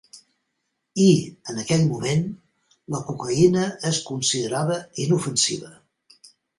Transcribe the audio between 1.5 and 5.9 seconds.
en aquell moment, la cocaïna es considerava inofensiva.